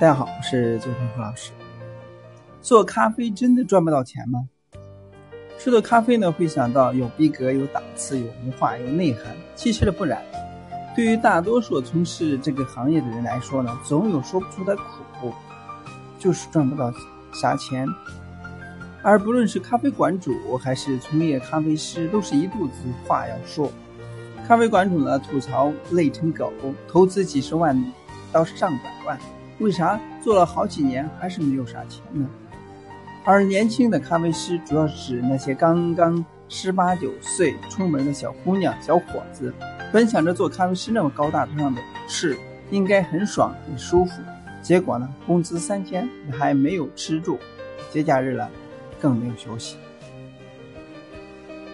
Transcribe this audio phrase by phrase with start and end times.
[0.00, 1.50] 大家好，我是周天福老师。
[2.62, 4.48] 做咖啡真的赚不到钱吗？
[5.58, 9.36] 说到咖啡呢，会想到有逼格、有档次、有文化、有内涵。
[9.54, 10.22] 其实呢不然，
[10.96, 15.34] 对于大多数从事这个行业的人来说呢，总有说不出的苦，
[16.18, 16.90] 就是赚不到
[17.34, 17.86] 啥钱。
[19.02, 22.72] 而不论是咖啡馆主还是从业咖啡师，都是一肚子
[23.06, 23.70] 话要说。
[24.48, 26.50] 咖啡馆主呢，吐槽累成狗，
[26.88, 27.78] 投资几十万
[28.32, 29.20] 到上百万。
[29.60, 32.26] 为啥做了好几年还是没有啥钱呢？
[33.24, 39.54] 而年轻的咖啡师主要是指那些刚刚十八九岁出门的小姑娘、小伙子，
[39.92, 42.36] 本想着做咖啡师那么高大上的事
[42.70, 44.22] 应该很爽很舒服，
[44.62, 47.38] 结果呢，工资三千还没有吃住，
[47.90, 48.50] 节假日了
[48.98, 49.76] 更没有休息。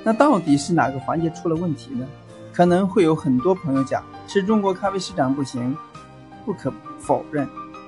[0.02, 2.06] 那到底是哪个环节出了问题呢？
[2.52, 5.76] 可能会有很多朋友讲是中国咖啡市场不行，
[6.44, 7.46] 不可否认。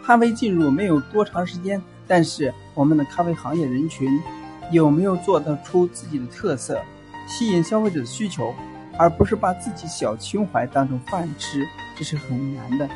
[0.08, 4.18] 咖啡进入没有多长时间，但是我们的咖啡行业人群
[4.70, 6.80] 有没有做得出自己的特色，
[7.26, 8.54] 吸引消费者的需求，
[8.96, 12.88] 而不是把自己小情怀当成饭吃，这是很难的。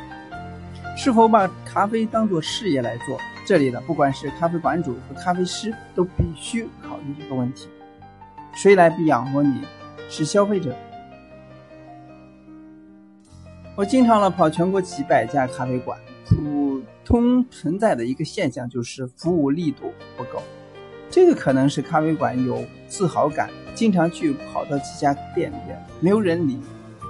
[0.97, 3.15] 是否把咖啡当做事业来做？
[3.45, 7.69] 这里的不管是咖啡馆主和咖啡师，都必须考虑这个问题。
[8.55, 9.61] 谁来养活你？
[10.09, 10.75] 是消费者。
[13.75, 15.95] 我经常呢跑全国几百家咖啡馆。
[16.35, 20.41] 普通存在的一个现象就是服务力度不够，
[21.09, 26.59] 这个可能是咖啡馆有自豪感，经常去跑到几家店里边没有人理，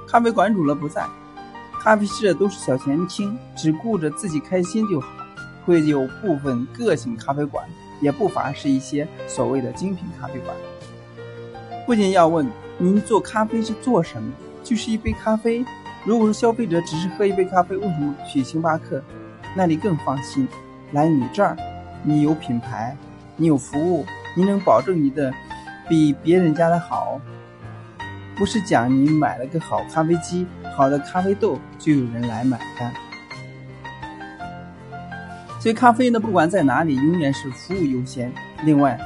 [0.08, 1.06] 咖啡馆主了不在，
[1.80, 5.08] 咖啡师都是小年轻，只顾着自己开心就好。
[5.66, 7.66] 会有部分个性咖啡馆，
[8.02, 10.54] 也不乏是一些所谓的精品咖啡馆。
[11.86, 12.46] 不仅要问
[12.78, 15.66] 您做咖啡是做什么，就是一杯咖啡。
[16.04, 19.02] 如果说消费者只是喝一杯咖啡，为什么去星巴克？
[19.56, 20.48] 那你更放心，
[20.92, 21.56] 来你这儿，
[22.04, 22.98] 你有品牌，
[23.38, 24.06] 你有服务，
[24.36, 25.32] 你能保证你的
[25.88, 27.22] 比别人家的好。
[28.36, 32.92] 不是讲你买了个好咖啡机、好的咖啡豆就有人来买单。
[35.60, 38.34] 所以咖啡呢，不管在哪里，永远是服务优先。
[38.66, 39.00] 另外，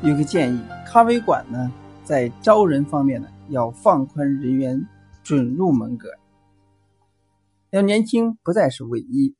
[0.00, 1.70] 有个建议，咖啡馆呢，
[2.02, 4.88] 在招人方面呢，要放宽人员
[5.22, 6.08] 准入门格，
[7.70, 9.34] 要年轻不再是唯一。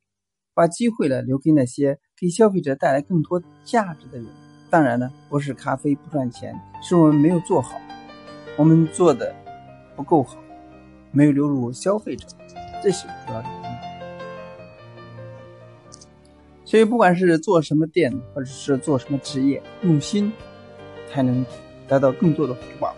[0.55, 4.25] 把机会呢留给那些给消费者带来更多价值的人。
[4.69, 7.79] 当然呢，不是咖啡不赚钱，是我们没有做好，
[8.57, 9.35] 我们做的
[9.95, 10.37] 不够好，
[11.11, 12.25] 没有流入消费者，
[12.81, 13.77] 这是主要的原因。
[16.65, 20.33] 所以，不管是做什么店，或者是做什么职业，用心
[21.11, 21.45] 才能
[21.87, 22.95] 得到更多的回报，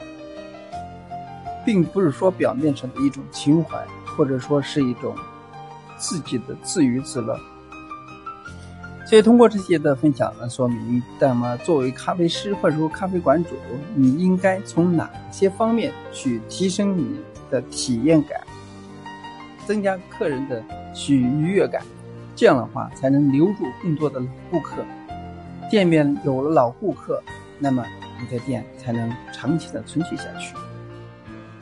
[1.66, 5.16] 并不是说表面上的一种情怀，或者说是一种。
[5.98, 7.40] 自己的自娱自乐，
[9.06, 13.52] 所以通过这些的分享呢，说明那么作为咖啡师或者说咖啡馆主，
[13.96, 17.20] 你应该从哪些方面去提升你
[17.50, 18.40] 的体验感，
[19.66, 20.64] 增加客人的
[20.94, 21.82] 去愉悦感，
[22.36, 24.84] 这样的话才能留住更多的老顾客。
[25.70, 27.22] 店面有了老顾客，
[27.60, 27.84] 那么
[28.22, 30.54] 你的店才能长期的存续下去。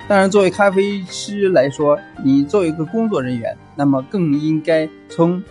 [0.07, 5.43] 当然，作为咖啡师来说，你作为一个工作人员，那么更应该从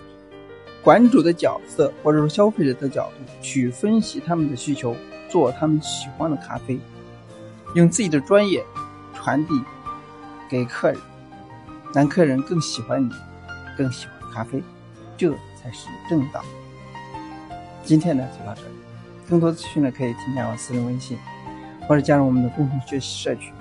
[0.80, 4.94] 馆主的角色或者说消费者的角度去分析他们的需求，
[5.28, 6.78] 做他们喜欢的咖啡，
[7.74, 8.64] 用自己的专业
[9.12, 9.60] 传递
[10.48, 11.00] 给客人，
[11.92, 13.10] 让客人更喜欢你，
[13.76, 14.62] 更喜欢咖啡，
[15.16, 16.40] 这才是正道。
[17.82, 18.68] 今天呢就到这里，
[19.28, 21.18] 更多资讯呢可以添加我私人微信，
[21.88, 23.52] 或者加入我们的共同学习社群。